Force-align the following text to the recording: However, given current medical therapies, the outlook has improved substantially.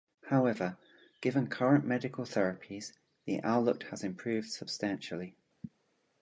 However, 0.29 0.79
given 1.21 1.45
current 1.45 1.85
medical 1.85 2.25
therapies, 2.25 2.93
the 3.27 3.39
outlook 3.43 3.83
has 3.91 4.03
improved 4.03 4.49
substantially. 4.51 5.37